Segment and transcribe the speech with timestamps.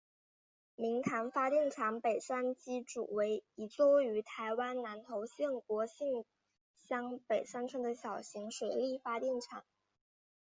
[0.75, 6.25] 明潭发电厂北山机组为一座位于台湾南投县国姓
[6.81, 9.63] 乡北山村的小型水力发电厂。